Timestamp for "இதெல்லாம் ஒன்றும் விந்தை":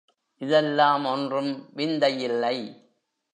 0.41-2.21